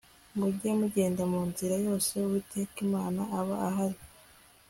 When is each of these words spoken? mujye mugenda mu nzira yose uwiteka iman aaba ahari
mujye 0.37 0.69
mugenda 0.81 1.21
mu 1.31 1.41
nzira 1.49 1.75
yose 1.85 2.11
uwiteka 2.19 2.75
iman 2.85 3.15
aaba 3.37 3.55
ahari 3.67 3.99